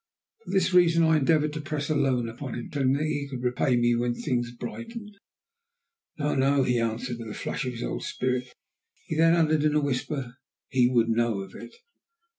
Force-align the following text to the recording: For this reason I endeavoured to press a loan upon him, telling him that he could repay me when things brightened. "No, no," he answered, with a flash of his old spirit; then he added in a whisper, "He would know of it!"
For 0.45 0.51
this 0.53 0.73
reason 0.73 1.03
I 1.03 1.17
endeavoured 1.17 1.53
to 1.53 1.61
press 1.61 1.87
a 1.91 1.95
loan 1.95 2.27
upon 2.27 2.55
him, 2.55 2.71
telling 2.71 2.87
him 2.87 2.93
that 2.95 3.03
he 3.03 3.27
could 3.29 3.43
repay 3.43 3.75
me 3.75 3.93
when 3.93 4.15
things 4.15 4.49
brightened. 4.51 5.11
"No, 6.17 6.33
no," 6.33 6.63
he 6.63 6.79
answered, 6.79 7.19
with 7.19 7.29
a 7.29 7.35
flash 7.35 7.65
of 7.67 7.73
his 7.73 7.83
old 7.83 8.01
spirit; 8.03 8.45
then 9.15 9.33
he 9.35 9.39
added 9.39 9.63
in 9.63 9.75
a 9.75 9.79
whisper, 9.79 10.37
"He 10.69 10.89
would 10.89 11.07
know 11.09 11.41
of 11.41 11.53
it!" 11.53 11.75